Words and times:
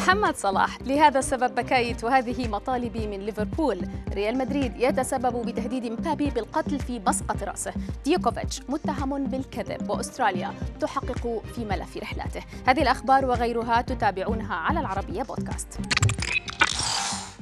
محمد 0.00 0.36
صلاح. 0.36 0.78
لهذا 0.82 1.18
السبب 1.18 1.54
بكيت 1.54 2.04
وهذه 2.04 2.48
مطالبي 2.48 3.06
من 3.06 3.20
ليفربول. 3.20 3.88
ريال 4.12 4.38
مدريد 4.38 4.72
يتسبب 4.76 5.46
بتهديد 5.46 5.92
مبابي 5.92 6.30
بالقتل 6.30 6.78
في 6.78 7.00
مسقط 7.06 7.42
رأسه. 7.42 7.72
ديوكوفيتش 8.04 8.62
متهم 8.68 9.24
بالكذب 9.24 9.90
وأستراليا 9.90 10.54
تحقق 10.80 11.42
في 11.54 11.64
ملف 11.64 11.96
رحلاته. 11.96 12.40
هذه 12.66 12.82
الأخبار 12.82 13.24
وغيرها 13.24 13.80
تتابعونها 13.80 14.54
على 14.54 14.80
العربية 14.80 15.22
بودكاست. 15.22 15.78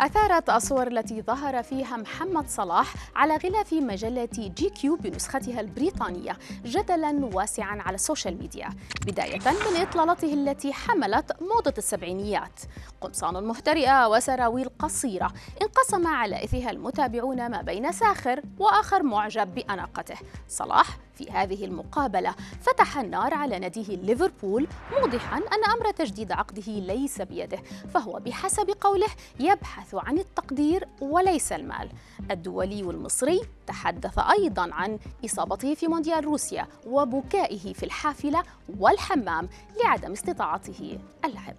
أثارت 0.00 0.50
الصور 0.50 0.86
التي 0.86 1.22
ظهر 1.22 1.62
فيها 1.62 1.96
محمد 1.96 2.48
صلاح 2.48 2.94
على 3.16 3.36
غلاف 3.36 3.72
مجلة 3.72 4.28
GQ 4.34 4.96
بنسختها 4.96 5.60
البريطانية 5.60 6.38
جدلا 6.64 7.30
واسعا 7.32 7.82
على 7.82 7.94
ال 7.94 8.00
social 8.00 8.38
media 8.38 8.68
بداية 9.06 9.38
من 9.38 9.80
إطلالته 9.80 10.34
التي 10.34 10.72
حملت 10.72 11.42
موضة 11.42 11.74
السبعينيات. 11.78 12.60
قمصان 13.00 13.44
مهترئة 13.44 14.08
وسراويل 14.08 14.68
قصيرة 14.78 15.32
انقسم 15.62 16.06
على 16.06 16.44
إثرها 16.44 16.70
المتابعون 16.70 17.50
ما 17.50 17.62
بين 17.62 17.92
ساخر 17.92 18.42
وآخر 18.58 19.02
معجب 19.02 19.54
بأناقته. 19.54 20.16
صلاح 20.48 20.86
في 21.16 21.30
هذه 21.30 21.64
المقابلة. 21.64 22.34
فتح 22.60 22.98
النار 22.98 23.34
على 23.34 23.58
ناديه 23.58 23.96
ليفربول 23.96 24.66
موضحا 25.00 25.36
أن 25.36 25.64
أمر 25.76 25.90
تجديد 25.90 26.32
عقده 26.32 26.72
ليس 26.72 27.20
بيده 27.22 27.58
فهو 27.94 28.20
بحسب 28.24 28.70
قوله 28.80 29.08
يبحث 29.40 29.94
عن 29.94 30.18
التقدير 30.18 30.88
وليس 31.00 31.52
المال. 31.52 31.88
الدولي 32.30 32.80
المصري 32.80 33.40
تحدث 33.66 34.18
أيضا 34.18 34.74
عن 34.74 34.98
إصابته 35.24 35.74
في 35.74 35.86
مونديال 35.86 36.24
روسيا 36.24 36.66
وبكائه 36.86 37.72
في 37.72 37.82
الحافلة 37.82 38.42
والحمام 38.78 39.48
لعدم 39.84 40.12
استطاعته 40.12 40.98
اللعب. 41.24 41.56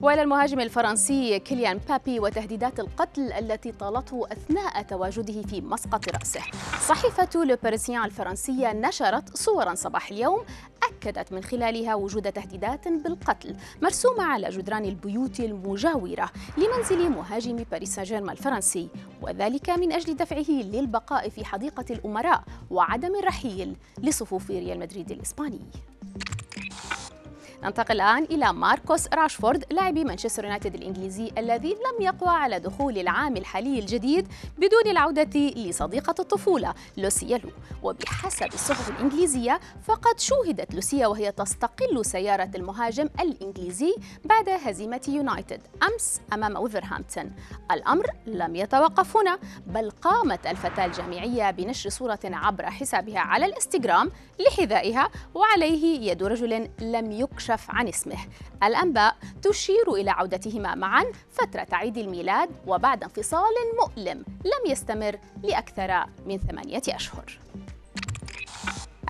وإلى 0.00 0.22
المهاجم 0.22 0.60
الفرنسي 0.60 1.38
كيليان 1.38 1.78
بابي 1.88 2.20
وتهديدات 2.20 2.80
القتل 2.80 3.32
التي 3.32 3.72
طالته 3.72 4.26
أثناء 4.32 4.82
تواجده 4.82 5.42
في 5.42 5.60
مسقط 5.60 6.08
رأسه. 6.08 6.40
صحيفة 6.88 7.44
لو 7.44 7.56
باريسيان 7.62 8.04
الفرنسية 8.04 8.72
نشرت 8.72 9.36
صورا 9.36 9.74
صباح 9.74 10.10
اليوم 10.10 10.44
أكدت 10.82 11.32
من 11.32 11.42
خلالها 11.42 11.94
وجود 11.94 12.32
تهديدات 12.32 12.88
بالقتل 12.88 13.56
مرسومة 13.82 14.22
على 14.22 14.48
جدران 14.48 14.84
البيوت 14.84 15.40
المجاورة 15.40 16.30
لمنزل 16.58 17.10
مهاجم 17.10 17.56
باريس 17.56 17.94
سان 17.94 18.04
جيرمان 18.04 18.30
الفرنسي 18.30 18.88
وذلك 19.22 19.70
من 19.70 19.92
أجل 19.92 20.16
دفعه 20.16 20.50
للبقاء 20.50 21.28
في 21.28 21.44
حديقة 21.44 21.84
الأمراء 21.90 22.42
وعدم 22.70 23.18
الرحيل 23.18 23.76
لصفوف 23.98 24.50
ريال 24.50 24.78
مدريد 24.78 25.10
الإسباني. 25.10 25.60
ننتقل 27.64 27.94
الآن 27.94 28.24
إلى 28.24 28.52
ماركوس 28.52 29.08
راشفورد 29.14 29.64
لاعب 29.70 29.98
مانشستر 29.98 30.44
يونايتد 30.44 30.74
الإنجليزي 30.74 31.32
الذي 31.38 31.68
لم 31.70 32.02
يقوى 32.06 32.28
على 32.30 32.58
دخول 32.60 32.98
العام 32.98 33.36
الحالي 33.36 33.78
الجديد 33.78 34.28
بدون 34.58 34.86
العودة 34.86 35.40
لصديقة 35.56 36.14
الطفولة 36.18 36.74
لوسيا 36.96 37.38
لو. 37.38 37.50
وبحسب 37.82 38.46
الصحف 38.54 38.90
الإنجليزية 38.90 39.60
فقد 39.82 40.20
شوهدت 40.20 40.74
لوسيا 40.74 41.06
وهي 41.06 41.32
تستقل 41.32 42.04
سيارة 42.04 42.50
المهاجم 42.54 43.08
الإنجليزي 43.20 43.94
بعد 44.24 44.48
هزيمة 44.48 45.00
يونايتد 45.08 45.60
أمس 45.82 46.20
أمام 46.32 46.56
وذرهامبتون 46.56 47.32
الأمر 47.70 48.06
لم 48.26 48.56
يتوقف 48.56 49.16
هنا 49.16 49.38
بل 49.66 49.90
قامت 49.90 50.46
الفتاة 50.46 50.84
الجامعية 50.84 51.50
بنشر 51.50 51.90
صورة 51.90 52.20
عبر 52.24 52.70
حسابها 52.70 53.18
على 53.20 53.46
الإنستغرام 53.46 54.10
لحذائها 54.40 55.10
وعليه 55.34 56.10
يد 56.10 56.22
رجل 56.22 56.68
لم 56.80 57.12
يكشف 57.12 57.49
يكشف 57.50 57.70
عن 57.70 57.88
اسمه. 57.88 58.18
الأنباء 58.62 59.16
تشير 59.42 59.92
إلى 59.92 60.10
عودتهما 60.10 60.74
معا 60.74 61.04
فترة 61.30 61.66
عيد 61.72 61.98
الميلاد 61.98 62.48
وبعد 62.66 63.02
انفصال 63.02 63.54
مؤلم 63.80 64.24
لم 64.44 64.70
يستمر 64.70 65.18
لأكثر 65.42 66.04
من 66.26 66.38
ثمانية 66.38 66.82
أشهر. 66.88 67.38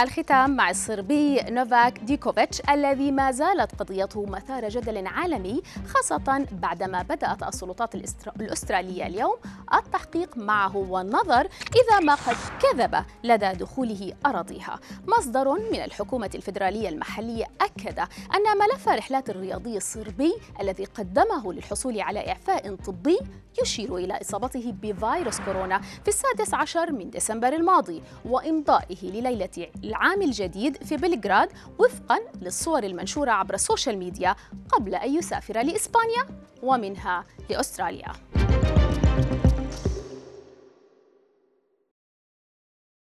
الختام 0.00 0.56
مع 0.56 0.70
الصربي 0.70 1.40
نوفاك 1.40 1.98
ديكوفيتش 1.98 2.62
الذي 2.70 3.10
ما 3.10 3.30
زالت 3.30 3.74
قضيته 3.82 4.26
مثار 4.26 4.68
جدل 4.68 5.06
عالمي 5.06 5.62
خاصة 5.86 6.46
بعدما 6.52 7.02
بدأت 7.02 7.42
السلطات 7.42 7.94
الأسترالية 8.40 9.06
اليوم 9.06 9.36
التحقيق 9.74 10.36
معه 10.36 10.76
والنظر 10.76 11.40
إذا 11.50 12.00
ما 12.00 12.14
قد 12.14 12.36
كذب 12.62 13.04
لدى 13.24 13.52
دخوله 13.52 14.12
أراضيها. 14.26 14.80
مصدر 15.06 15.52
من 15.52 15.80
الحكومة 15.84 16.30
الفيدرالية 16.34 16.88
المحلية 16.88 17.44
أكد 17.60 17.98
أن 18.34 18.58
ملف 18.58 18.88
رحلات 18.88 19.30
الرياضي 19.30 19.76
الصربي 19.76 20.34
الذي 20.60 20.84
قدمه 20.84 21.52
للحصول 21.52 22.00
على 22.00 22.28
إعفاء 22.28 22.74
طبي 22.74 23.18
يشير 23.62 23.96
إلى 23.96 24.20
إصابته 24.20 24.74
بفيروس 24.82 25.40
كورونا 25.40 25.80
في 25.80 26.08
السادس 26.08 26.54
عشر 26.54 26.92
من 26.92 27.10
ديسمبر 27.10 27.48
الماضي 27.52 28.02
وإمضائه 28.24 29.02
لليلة 29.02 29.68
العام 29.88 30.22
الجديد 30.22 30.84
في 30.84 30.96
بلغراد 30.96 31.48
وفقا 31.78 32.18
للصور 32.42 32.82
المنشورة 32.82 33.30
عبر 33.30 33.54
ال 33.54 33.60
social 33.60 33.98
media 33.98 34.36
قبل 34.68 34.94
أن 34.94 35.14
يسافر 35.14 35.62
لإسبانيا 35.62 36.24
ومنها 36.62 37.24
لأستراليا. 37.50 38.12